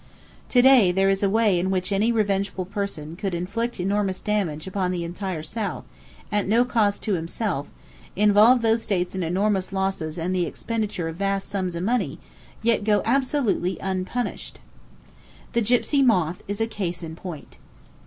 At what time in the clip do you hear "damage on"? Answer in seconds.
4.19-4.89